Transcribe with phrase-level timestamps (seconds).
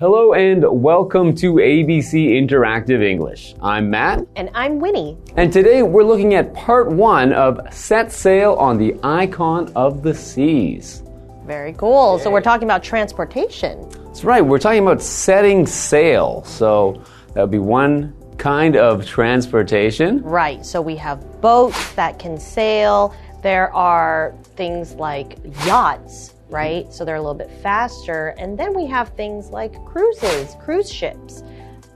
[0.00, 3.54] Hello and welcome to ABC Interactive English.
[3.62, 4.26] I'm Matt.
[4.34, 5.16] And I'm Winnie.
[5.36, 10.12] And today we're looking at part one of Set Sail on the Icon of the
[10.12, 11.04] Seas.
[11.46, 12.18] Very cool.
[12.18, 13.88] So we're talking about transportation.
[14.06, 16.42] That's right, we're talking about setting sail.
[16.42, 17.00] So
[17.34, 20.22] that would be one kind of transportation.
[20.22, 20.66] Right.
[20.66, 23.14] So we have boats that can sail.
[23.42, 26.90] There are things like yachts, right?
[26.94, 28.28] So they're a little bit faster.
[28.38, 31.42] And then we have things like cruises, cruise ships,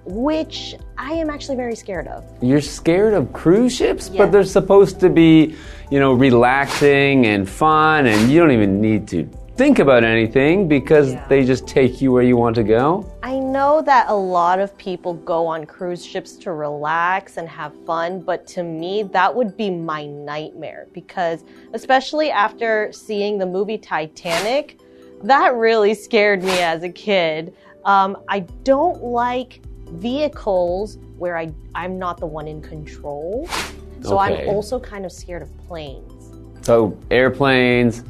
[0.04, 2.24] which I am actually very scared of.
[2.42, 4.24] You're scared of cruise ships, Yeah.
[4.24, 5.54] but they're supposed to be,
[5.90, 11.14] you know, relaxing and fun, and you don't even need to think about anything because
[11.14, 11.26] Yeah.
[11.28, 13.04] they just take you where you want to go.
[13.24, 17.72] I know that a lot of people go on cruise ships to relax and have
[17.84, 21.42] fun, but to me, that would be my nightmare because,
[21.72, 24.78] especially after seeing the movie Titanic,
[25.24, 27.52] that really scared me as a kid.
[27.84, 33.48] Um, I don't like vehicles where I, I'm not the one in control.
[34.02, 34.44] So Okay.
[34.44, 36.30] I'm also kind of scared of planes.
[36.64, 38.04] So, airplanes,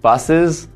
[0.00, 0.68] buses.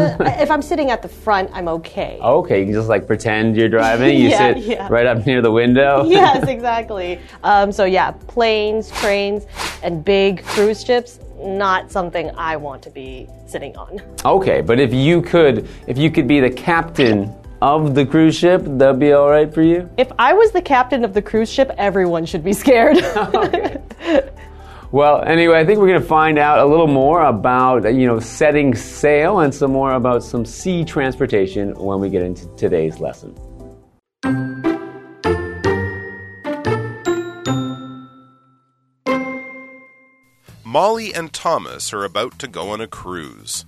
[0.00, 2.18] Uh, if I'm sitting at the front, I'm okay.
[2.22, 4.18] Okay, you can just like pretend you're driving.
[4.18, 4.88] You Yeah, sit yeah.
[4.90, 6.04] right up near the window.
[6.08, 7.20] yes, exactly.
[7.42, 9.46] Um, so yeah, planes, trains,
[9.82, 11.20] and big cruise ships.
[11.38, 14.00] Not something I want to be sitting on.
[14.24, 18.62] Okay, but if you could, if you could be the captain of the cruise ship,
[18.64, 19.88] that'd be all right for you.
[19.96, 22.96] If I was the captain of the cruise ship, everyone should be scared.
[24.92, 28.18] Well, anyway, I think we're going to find out a little more about, you know,
[28.18, 33.32] setting sail and some more about some sea transportation when we get into today's lesson.
[40.64, 43.64] Molly and Thomas are about to go on a cruise.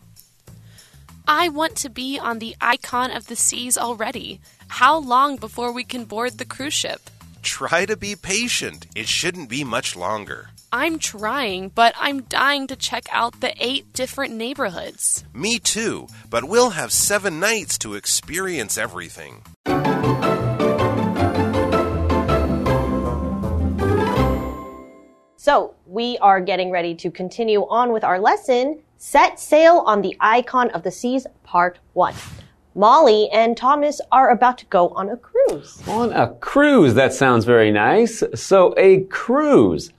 [1.28, 4.40] I want to be on the icon of the seas already.
[4.66, 7.10] How long before we can board the cruise ship?
[7.42, 8.86] Try to be patient.
[8.96, 10.51] It shouldn't be much longer.
[10.74, 15.22] I'm trying, but I'm dying to check out the eight different neighborhoods.
[15.34, 19.42] Me too, but we'll have seven nights to experience everything.
[25.36, 28.78] so we are getting ready to continue on with our lesson.
[28.96, 32.14] Set sail on the icon of the seas, part one.
[32.74, 35.82] Molly and Thomas are about to go on a cruise.
[35.86, 38.22] On a cruise, that sounds very nice.
[38.34, 39.92] So, a cruise.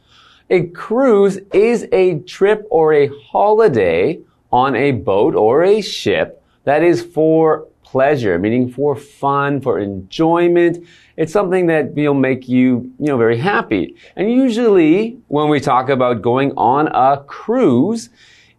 [0.53, 4.19] A cruise is a trip or a holiday
[4.51, 10.85] on a boat or a ship that is for pleasure, meaning for fun, for enjoyment.
[11.17, 13.95] It's something that will make you, you know, very happy.
[14.15, 18.11] And usually, when we talk about going on a cruise,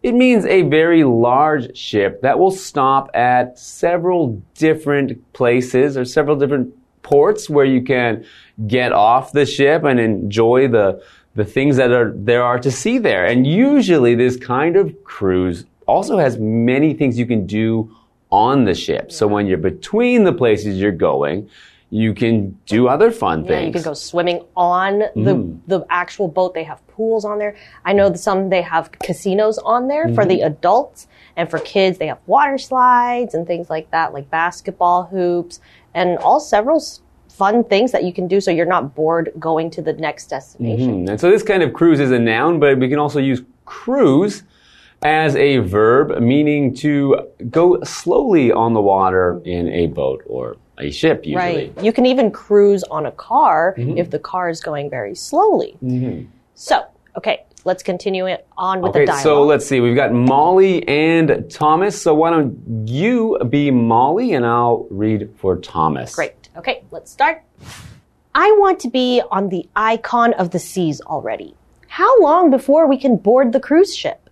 [0.03, 6.35] it means a very large ship that will stop at several different places or several
[6.35, 8.25] different ports where you can
[8.67, 11.01] get off the ship and enjoy the
[11.35, 13.25] the things that are there are to see there.
[13.25, 17.95] And usually this kind of cruise also has many things you can do
[18.31, 19.11] on the ship.
[19.11, 21.49] So when you're between the places you're going,
[21.91, 23.67] you can do other fun Yeah, things.
[23.67, 25.59] you can go swimming on the mm.
[25.67, 26.53] the actual boat.
[26.53, 27.55] They have pools on there.
[27.85, 30.47] I know some they have casinos on there for the mm-hmm.
[30.47, 31.97] adults and for kids.
[31.97, 35.59] They have water slides and things like that, like basketball hoops
[35.93, 36.83] and all several
[37.37, 41.03] fun things that you can do so you're not bored going to the next destination.
[41.03, 43.41] Hmm, And so this kind of cruise is a noun, but we can also use
[43.65, 44.43] cruise
[45.01, 50.89] as a verb, meaning to go slowly on the water in a boat or a
[50.91, 51.71] ship, usually.
[51.75, 51.83] Right.
[51.83, 55.77] You can even cruise on a car if the car is going very slowly.
[56.55, 56.85] So,
[57.17, 59.23] okay, let's continue it on with Okay, the dialogue.
[59.23, 59.79] so let's see.
[59.81, 62.01] We've got Molly and Thomas.
[62.01, 62.57] So why don't
[62.87, 66.15] you be Molly and I'll read for Thomas.
[66.15, 66.44] Great.
[66.57, 67.43] Okay, let's start.
[68.33, 71.53] I want to be on the icon of the seas already.
[71.87, 74.29] How long before we can board the cruise ship?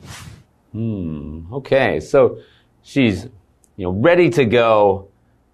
[0.71, 2.39] Hmm, okay, so
[2.81, 3.25] she's
[3.75, 5.09] you know ready to go,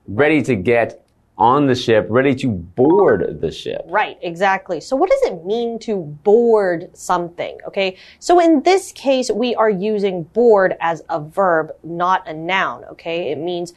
[0.07, 1.05] ready to get
[1.39, 3.81] on the ship, ready to board the ship.
[3.85, 4.81] Right, exactly.
[4.81, 7.57] So, what does it mean to board something?
[7.65, 12.83] Okay, so in this case, we are using board as a verb, not a noun.
[12.91, 13.73] Okay, it means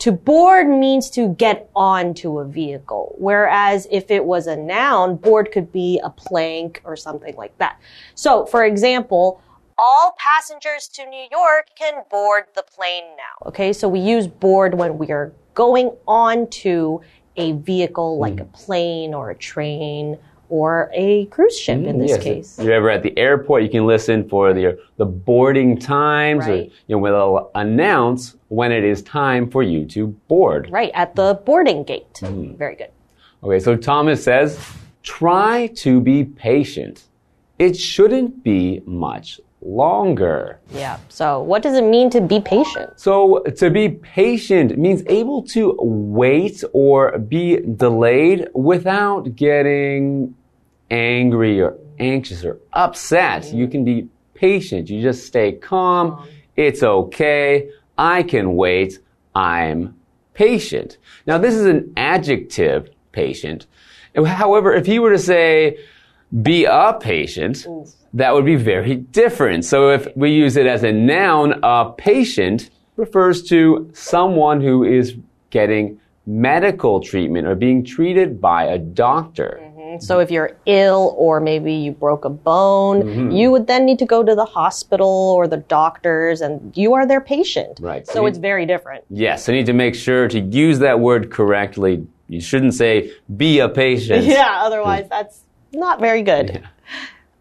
[0.00, 3.14] to board means to get onto a vehicle.
[3.18, 7.78] Whereas if it was a noun, board could be a plank or something like that.
[8.14, 9.42] So, for example,
[9.76, 13.48] all passengers to New York can board the plane now.
[13.48, 17.02] Okay, so we use board when we are going on to
[17.36, 18.40] a vehicle like hmm.
[18.40, 20.18] a plane or a train
[20.50, 22.58] or a cruise ship in this Yes, case.
[22.58, 26.56] If you're ever at the airport, you can listen for the the boarding times, or
[26.56, 30.68] you know, where they'll announce when it is time for you to board.
[30.70, 32.12] Right, at the boarding gate.
[32.14, 32.58] Mm.
[32.58, 32.90] Very good.
[33.42, 34.58] Okay, so Thomas says,
[35.02, 37.04] try to be patient.
[37.58, 40.60] It shouldn't be much longer.
[40.72, 40.98] Yeah.
[41.08, 42.98] So, what does it mean to be patient?
[42.98, 50.34] So to be patient means able to wait or be delayed without getting
[50.90, 53.52] angry or anxious or upset.
[53.52, 54.90] You can be patient.
[54.90, 56.26] You just stay calm.
[56.56, 57.70] It's okay.
[57.96, 58.98] I can wait.
[59.34, 59.96] I'm
[60.34, 60.98] patient.
[61.26, 63.66] Now this is an adjective, patient.
[64.14, 65.78] However, if he were to say,
[66.42, 67.66] be a patient,
[68.14, 69.64] that would be very different.
[69.64, 75.16] So if we use it as a noun, a patient refers to someone who is
[75.50, 79.60] getting medical treatment or being treated by a doctor.
[80.00, 83.30] So, if you're ill or maybe you broke a bone, Mm-hmm.
[83.30, 87.06] you would then need to go to the hospital or the doctors, and you are
[87.06, 87.78] their patient.
[87.80, 88.06] Right.
[88.06, 89.04] So, it's very different.
[89.10, 92.06] Yes, I need to make sure to use that word correctly.
[92.28, 94.24] You shouldn't say be a patient.
[94.30, 95.42] Yeah, otherwise, that's
[95.72, 96.62] not very good.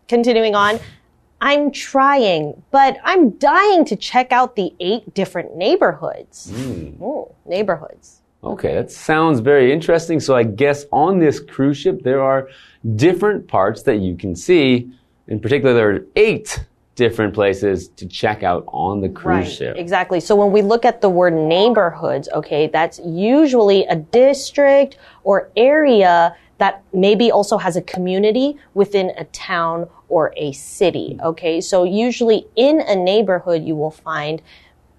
[0.07, 0.79] Continuing on.
[1.41, 6.51] I'm trying, but I'm dying to check out the eight different neighborhoods.
[6.53, 7.01] Hmm.
[7.01, 8.19] Ooh, neighborhoods.
[8.44, 10.19] Okay, that sounds very interesting.
[10.19, 12.50] So I guess on this cruise ship, there are
[12.95, 14.89] different parts that you can see.
[15.27, 16.63] In particular, there are eight
[16.95, 19.75] different places to check out on the cruise ship.
[19.77, 20.19] Exactly.
[20.19, 26.35] So when we look at the word neighborhoods, okay, that's usually a district or area
[26.57, 31.18] that maybe also has a community within a town or a city.
[31.24, 31.62] Okay.
[31.62, 34.42] So usually in a neighborhood, you will find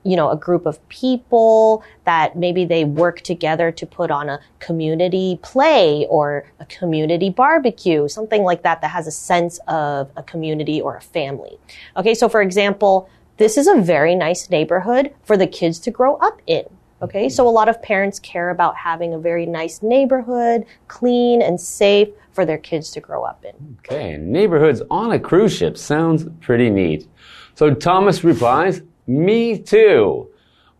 [0.02, 4.40] you know, a group of people that maybe they work together to put on a
[4.58, 10.22] community play or a community barbecue, something like that that has a sense of a
[10.22, 11.58] community or a family.
[11.96, 16.16] Okay, so for example, this is a very nice neighborhood for the kids to grow
[16.16, 16.64] up in.
[17.02, 21.58] Okay, so a lot of parents care about having a very nice neighborhood, clean and
[21.58, 23.78] safe for their kids to grow up in.
[23.80, 27.08] Okay, neighborhoods on a cruise ship sounds pretty neat.
[27.54, 30.30] So Thomas replies, Me too.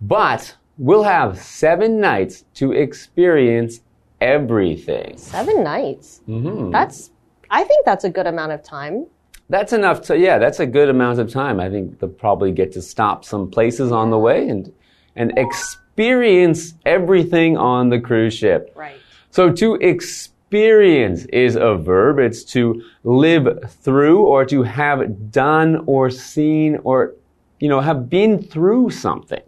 [0.00, 3.80] But we'll have seven nights to experience
[4.20, 5.18] everything.
[5.18, 6.20] Seven nights.
[6.28, 6.70] Mm-hmm.
[6.70, 7.10] That's,
[7.50, 9.06] I think that's a good amount of time.
[9.48, 11.58] That's enough to, yeah, that's a good amount of time.
[11.58, 14.72] I think they'll probably get to stop some places on the way and,
[15.16, 18.72] and experience everything on the cruise ship.
[18.76, 19.00] Right.
[19.30, 22.20] So to experience is a verb.
[22.20, 27.14] It's to live through or to have done or seen or,
[27.60, 29.42] you know, have been through something.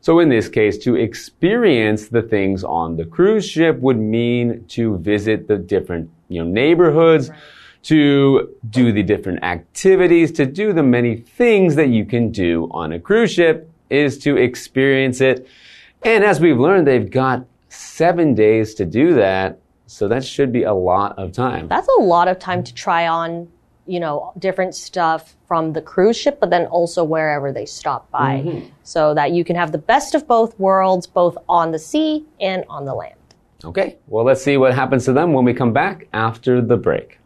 [0.00, 4.98] So in this case, to experience the things on the cruise ship would mean to
[4.98, 7.30] visit the different, you know, neighborhoods,
[7.84, 12.92] to do the different activities, to do the many things that you can do on
[12.92, 15.46] a cruise ship is to experience it.
[16.02, 19.58] And as we've learned, they've got seven days to do that.
[19.86, 21.68] So that should be a lot of time.
[21.68, 23.48] That's a lot of time to try on,
[23.86, 28.42] you know, different stuff from the cruise ship, but then also wherever they stop by.
[28.44, 28.68] Mm-hmm.
[28.84, 32.64] So that you can have the best of both worlds, both on the sea and
[32.68, 33.14] on the land.
[33.64, 37.18] Okay, well, let's see what happens to them when we come back after the break.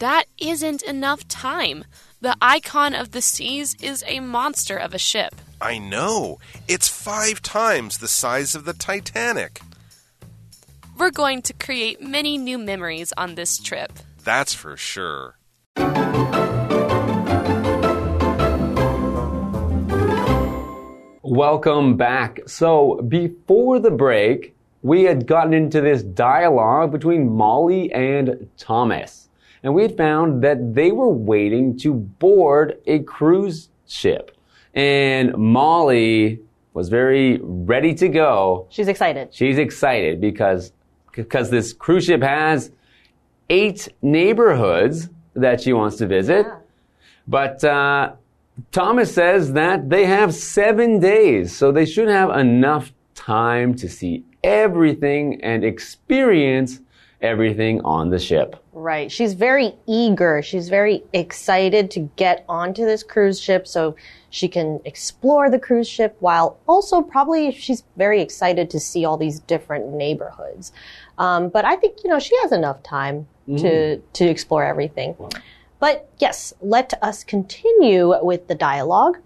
[0.00, 1.84] That isn't enough time.
[2.20, 5.34] The icon of the seas is a monster of a ship.
[5.60, 6.38] I know.
[6.68, 9.60] It's five times the size of the Titanic.
[10.96, 13.92] We're going to create many new memories on this trip.
[14.22, 15.36] That's for sure.
[21.22, 22.38] Welcome back.
[22.46, 29.28] So, before the break, we had gotten into this dialogue between Molly and Thomas.
[29.64, 34.30] And we had found that they were waiting to board a cruise ship.
[34.74, 36.38] And Molly
[36.72, 38.68] was very ready to go.
[38.70, 39.34] She's excited.
[39.34, 40.70] She's excited because,
[41.14, 42.70] because this cruise ship has
[43.48, 46.46] eight neighborhoods that she wants to visit.
[47.26, 48.12] But uh,
[48.72, 54.24] Thomas says that they have seven days, so they should have enough time to see
[54.42, 56.80] everything and experience
[57.24, 58.56] everything on the ship.
[58.72, 59.10] Right.
[59.10, 60.42] She's very eager.
[60.42, 63.96] She's very excited to get onto this cruise ship so
[64.30, 69.16] she can explore the cruise ship while also probably she's very excited to see all
[69.16, 70.72] these different neighborhoods.
[71.18, 75.14] Um, but I think, you know, she has enough time to, to explore everything.
[75.78, 79.18] But yes, let us continue with the dialogue.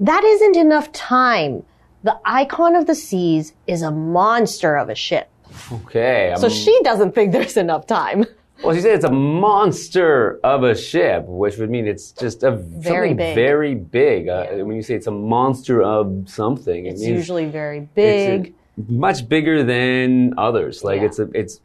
[0.00, 1.64] That isn't enough time.
[2.04, 5.28] The icon of the seas is a monster of a ship.
[5.72, 6.34] Okay.
[6.38, 8.24] So um, she doesn't think there's enough time.
[8.62, 12.52] Well, she said it's a monster of a ship, which would mean it's just a
[12.52, 13.34] Very big.
[13.34, 14.28] very big.
[14.28, 18.54] Uh, When you say it's a monster of something, it It's means usually very big.
[18.88, 20.84] much bigger than others.
[20.84, 21.06] Like Yeah.
[21.06, 21.60] it's a, it's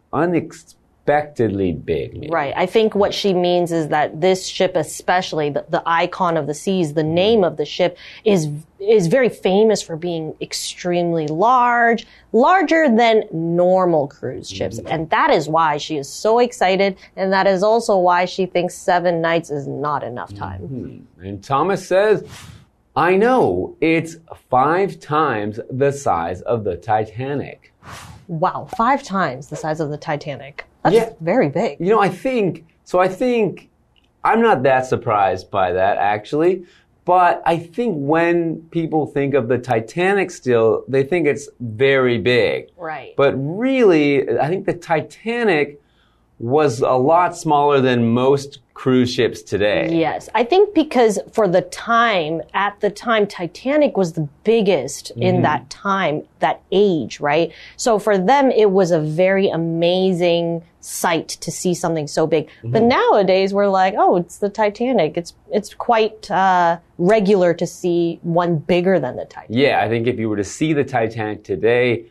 [1.07, 2.31] unexpectedly big.
[2.31, 2.53] Right.
[2.55, 6.53] I think what she means is that this ship, especially the, the icon of the
[6.53, 8.49] seas, the name of the ship is
[8.79, 14.77] is very famous for being extremely large, larger than normal cruise ships.
[14.77, 14.87] Mm-hmm.
[14.87, 16.95] And that is why she is so excited.
[17.15, 20.61] And that is also why she thinks seven nights is not enough time.
[20.61, 21.25] Mm-hmm.
[21.25, 22.23] And Thomas says,
[22.95, 24.17] I know it's
[24.49, 27.73] five times the size of the Titanic.
[28.27, 28.67] Wow.
[28.77, 30.66] Five times the size of the Titanic.
[30.84, 31.10] That's Yeah.
[31.22, 31.77] very big.
[31.79, 33.69] You know, I think, so I think,
[34.24, 36.63] I'm not that surprised by that actually,
[37.05, 42.69] but I think when people think of the Titanic still, they think it's very big.
[42.77, 43.13] Right.
[43.15, 45.79] But really, I think the Titanic
[46.39, 49.89] was a lot smaller than most cruise ships today.
[49.91, 55.41] Yes, I think because for the time, at the time, Titanic was the biggest in
[55.41, 57.51] that time, that age, right?
[57.75, 62.50] So for them, it was a very amazing sight to see something so big.
[62.63, 65.17] But nowadays, we're like, oh, it's the Titanic.
[65.17, 69.57] It's it's quite uh, regular to see one bigger than the Titanic.
[69.57, 72.05] Yeah, I think if you were to see the Titanic today,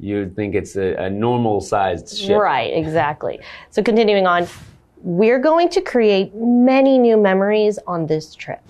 [0.00, 2.40] you'd think it's a, a normal sized ship.
[2.40, 3.40] Right, exactly.
[3.70, 4.48] So continuing on,
[5.02, 8.60] we're going to create many new memories on this trip.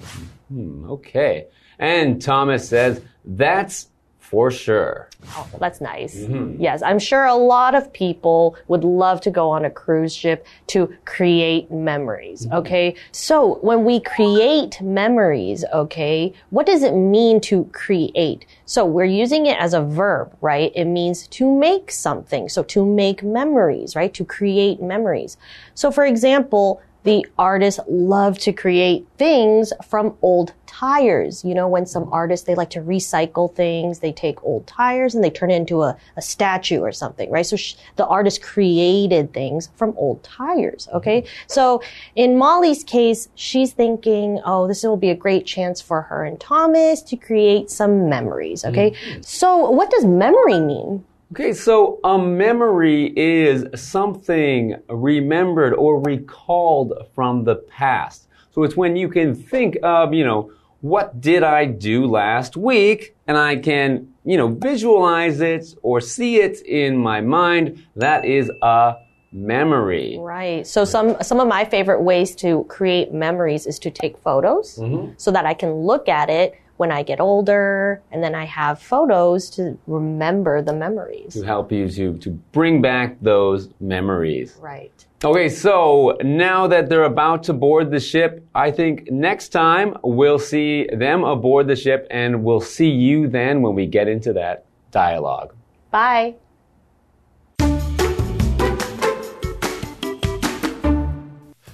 [0.49, 1.47] Hmm, okay.
[1.78, 3.88] And Thomas says, that's
[4.28, 5.08] for sure.
[5.37, 6.14] Oh, that's nice.
[6.14, 6.61] Mm-hmm.
[6.61, 10.47] Yes, I'm sure a lot of people would love to go on a cruise ship
[10.66, 12.44] to create memories.
[12.44, 12.56] Mm-hmm.
[12.56, 12.94] Okay.
[13.11, 18.44] So when we create memories, okay, what does it mean to create?
[18.66, 20.73] So we're using it as a verb, right?
[20.75, 22.50] It means to make something.
[22.50, 24.12] So to make memories, right?
[24.12, 25.38] To create memories.
[25.75, 31.45] So for example, the artists love to create things from old tires.
[31.45, 35.25] You know, when some artists, they like to recycle things, they take old tires and
[35.25, 37.47] they turn it into a, a statue or something, right?
[37.47, 41.25] So sh- the artist created things from old tires, okay?
[41.47, 41.83] So
[42.14, 46.38] in Molly's case, she's thinking, oh, this will be a great chance for her and
[46.38, 48.90] Thomas to create some memories, okay?
[48.90, 49.23] Mm-hmm.
[49.23, 51.05] So what does memory mean?
[51.32, 58.28] Okay, so a memory is something remembered or recalled from the past.
[58.50, 63.14] So it's when you can think of, you know, what did I do last week?
[63.26, 67.85] And I can, you know, visualize it or see it in my mind.
[67.94, 68.94] That is a
[69.30, 70.16] memory.
[70.18, 70.66] Right.
[70.66, 75.12] So some some of my favorite ways to create memories is to take photos mm-hmm.
[75.18, 78.80] so that I can look at it when I get older and then I have
[78.80, 81.35] photos to remember the memories.
[81.35, 84.56] To help you to, to bring back those memories.
[84.61, 84.92] Right.
[85.25, 90.38] Okay, so now that they're about to board the ship, I think next time we'll
[90.38, 94.64] see them aboard the ship and we'll see you then when we get into that
[94.92, 95.54] dialogue.
[95.90, 96.37] Bye.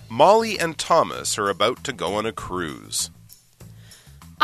[0.08, 3.10] Molly and Thomas are about to go on a cruise.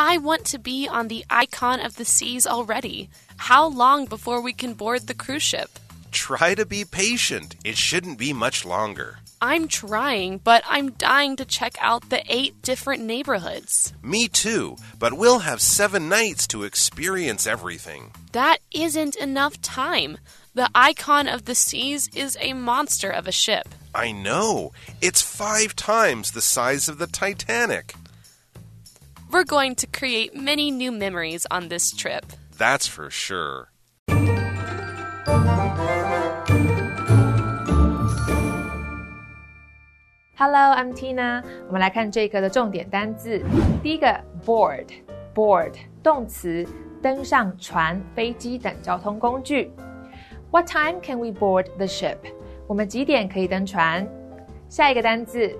[0.03, 3.11] I want to be on the icon of the seas already.
[3.37, 5.79] How long before we can board the cruise ship?
[6.11, 7.55] Try to be patient.
[7.67, 9.19] It shouldn't be much longer.
[9.43, 13.93] I'm trying, but I'm dying to check out the eight different neighborhoods.
[14.03, 18.13] Me too, but we'll have seven nights to experience everything.
[18.33, 20.17] That isn't enough time.
[20.55, 23.69] The icon of the seas is a monster of a ship.
[23.95, 24.73] I know.
[25.03, 27.95] It's five times the size of the Titanic.
[29.32, 32.24] We're going to create many new memories on this trip.
[32.58, 33.70] That's for sure.
[40.38, 41.44] Hello, I'm Tina。
[41.68, 43.42] 我们来看这个的重点单字。
[43.82, 44.08] 第一个，
[44.46, 45.74] board，board，
[46.04, 46.66] 动词，
[47.02, 49.72] 登上船、飞机等交通工具。
[50.52, 52.18] What time can we board the ship？
[52.68, 54.08] 我们几点可以登船？
[54.70, 55.58] 下一个单字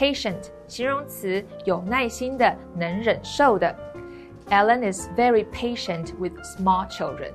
[0.00, 3.74] ，patient，patient，形容词，有耐心的，能忍受的。
[4.48, 7.32] Ellen is very patient with small children.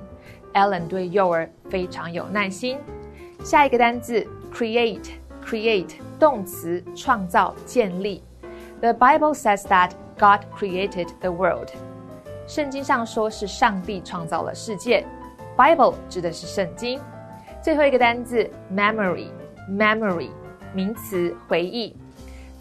[0.54, 2.78] Ellen 对幼儿非常有耐心。
[3.44, 8.22] 下一个单字，create。create 动词创造建立。
[8.80, 11.70] The Bible says that God created the world.
[12.46, 15.04] 圣经上说是上帝创造了世界。
[15.56, 17.00] Bible 指的是圣经。
[17.60, 19.30] 最后一个单字 memory
[19.68, 20.30] memory
[20.72, 21.96] 名词回忆。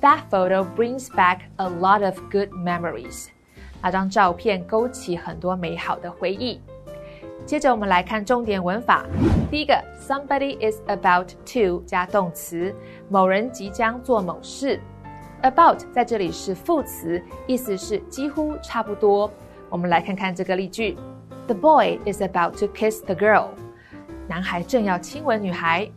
[0.01, 3.27] That photo brings back a lot of good memories.
[3.81, 6.59] 那张照片勾起很多美好的回忆。
[7.45, 9.05] 接着我们来看重点文法。
[9.49, 12.73] 第一个，somebody is about to 加动词，
[13.09, 14.79] 某人即将做某事。
[15.41, 19.29] about 在这里是副词，意思是几乎差不多。
[19.69, 20.95] 我们来看看这个例句：
[21.47, 23.47] The boy is about to kiss the girl。
[24.27, 25.89] 男孩正要亲吻女孩。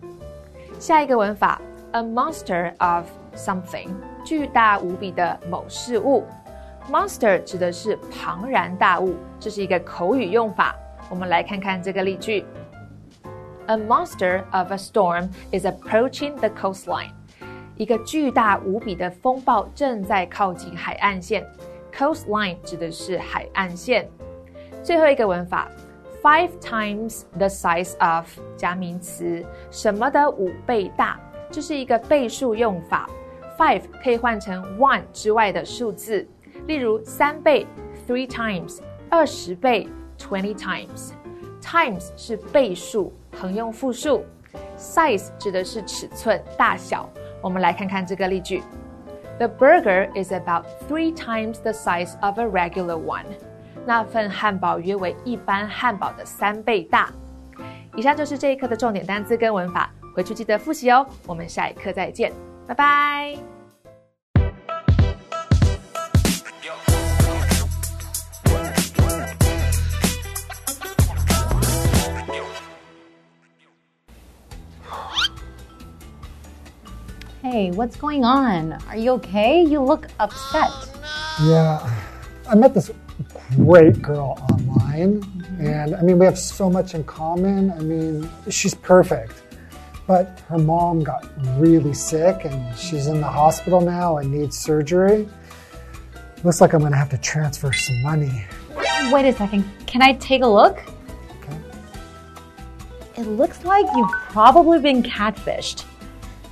[0.79, 1.61] 下一个文法，
[1.93, 3.07] a monster of
[3.40, 3.88] something，
[4.26, 6.26] 巨大无比的某事物。
[6.92, 10.76] monster 指的是庞然大物，这是一个口语用法。
[11.10, 12.46] 我们来看看这个例句
[13.68, 17.12] ：A monster of a storm is approaching the coastline。
[17.76, 21.46] 一个巨大无比的风暴正在靠近海岸线。
[21.96, 24.08] Coastline 指的是海岸线。
[24.84, 25.70] 最后一个文法
[26.22, 31.20] ，five times the size of 加名词，什么的五倍大，
[31.52, 33.10] 这是一个倍数用法。
[33.60, 36.26] Five 可以换成 one 之外的数字，
[36.66, 37.68] 例如三倍
[38.08, 39.88] three times，二十倍。
[40.18, 41.12] Twenty times,
[41.62, 44.26] times 是倍数，横用复数。
[44.78, 47.10] Size 指的是尺寸、大小。
[47.42, 48.62] 我们来看看这个例句
[49.38, 53.24] ：The burger is about three times the size of a regular one。
[53.86, 57.10] 那份汉堡约为一般汉堡的三倍大。
[57.96, 61.08] 以上就是这一课的重点单词跟文法，回去记得复习哦。
[61.26, 62.34] 我们下一课再见，
[62.70, 63.36] 拜拜。
[77.42, 78.74] Hey, what's going on?
[78.88, 79.64] Are you okay?
[79.64, 80.70] You look upset.
[81.42, 81.80] Yeah,
[82.48, 82.92] I met this
[83.56, 85.24] great girl online,
[85.60, 87.72] and I mean, we have so much in common.
[87.72, 89.49] I mean, she's perfect.
[90.10, 95.30] But her mom got really sick, and she's in the hospital now and needs surgery.
[96.44, 98.44] Looks like I'm gonna have to transfer some money.
[99.12, 99.66] Wait a second.
[99.86, 100.82] Can I take a look?
[101.44, 101.60] Okay.
[103.18, 105.86] It looks like you've probably been catfished.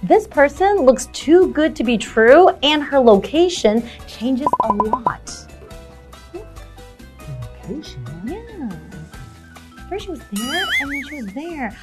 [0.04, 5.34] This person looks too good to be true, and her location changes a lot.
[7.42, 8.06] Location?
[8.24, 8.70] Yeah.
[9.90, 11.76] First she was there, and then she was there.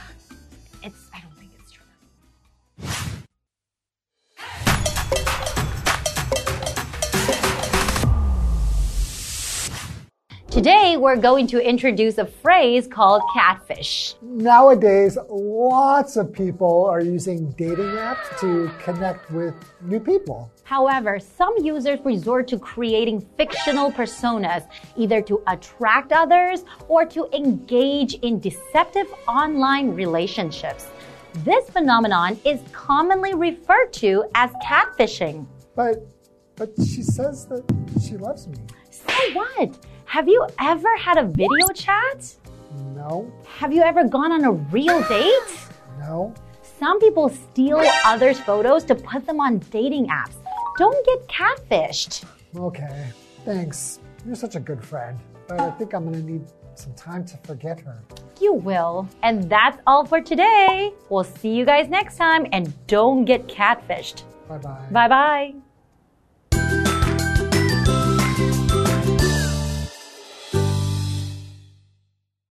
[10.54, 14.14] Today, we're going to introduce a phrase called catfish.
[14.22, 20.52] Nowadays, lots of people are using dating apps to connect with new people.
[20.62, 24.64] However, some users resort to creating fictional personas,
[24.96, 30.86] either to attract others or to engage in deceptive online relationships.
[31.44, 35.48] This phenomenon is commonly referred to as catfishing.
[35.74, 36.06] But
[36.56, 37.64] but she says that
[38.06, 38.56] she loves me.
[38.90, 39.78] So what?
[40.06, 42.34] Have you ever had a video chat?
[42.94, 45.68] No, Have you ever gone on a real date?
[46.00, 46.34] no.
[46.80, 50.34] Some people steal others' photos to put them on dating apps.
[50.76, 52.24] Don't get catfished.
[52.56, 53.06] Okay,
[53.44, 54.00] thanks.
[54.26, 55.18] You're such a good friend.
[55.46, 56.42] But I think I'm gonna need
[56.74, 58.02] some time to forget her.
[58.40, 59.08] You will.
[59.22, 60.92] And that's all for today.
[61.10, 64.24] We'll see you guys next time and don't get catfished.
[64.48, 64.86] Bye bye.
[64.90, 65.54] Bye bye.